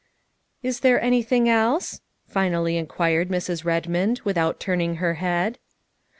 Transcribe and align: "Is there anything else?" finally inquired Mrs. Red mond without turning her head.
"Is 0.63 0.79
there 0.79 0.99
anything 0.99 1.47
else?" 1.47 2.01
finally 2.25 2.75
inquired 2.75 3.29
Mrs. 3.29 3.63
Red 3.63 3.87
mond 3.87 4.19
without 4.25 4.59
turning 4.59 4.95
her 4.95 5.13
head. 5.21 5.59